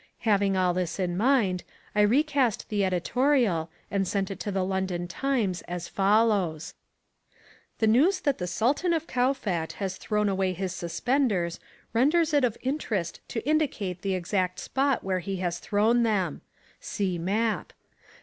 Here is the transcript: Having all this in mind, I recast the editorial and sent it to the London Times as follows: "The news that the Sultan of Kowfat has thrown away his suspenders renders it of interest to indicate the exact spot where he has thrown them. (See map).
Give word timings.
Having 0.21 0.57
all 0.57 0.73
this 0.73 0.99
in 0.99 1.15
mind, 1.15 1.63
I 1.93 2.01
recast 2.01 2.69
the 2.69 2.83
editorial 2.83 3.69
and 3.91 4.07
sent 4.07 4.31
it 4.31 4.39
to 4.39 4.51
the 4.51 4.65
London 4.65 5.07
Times 5.07 5.61
as 5.67 5.87
follows: 5.87 6.73
"The 7.77 7.85
news 7.85 8.19
that 8.21 8.39
the 8.39 8.47
Sultan 8.47 8.93
of 8.93 9.05
Kowfat 9.05 9.73
has 9.73 9.97
thrown 9.97 10.27
away 10.27 10.53
his 10.53 10.73
suspenders 10.73 11.59
renders 11.93 12.33
it 12.33 12.43
of 12.43 12.57
interest 12.63 13.19
to 13.27 13.47
indicate 13.47 14.01
the 14.01 14.15
exact 14.15 14.59
spot 14.59 15.03
where 15.03 15.19
he 15.19 15.35
has 15.35 15.59
thrown 15.59 16.01
them. 16.01 16.41
(See 16.79 17.19
map). 17.19 17.71